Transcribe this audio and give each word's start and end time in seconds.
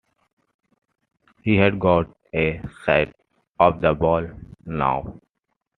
He 1.43 1.57
had 1.57 1.79
got 1.79 2.09
a 2.33 2.59
sight 2.87 3.15
of 3.59 3.81
the 3.81 3.93
ball 3.93 4.27
now. 4.65 5.19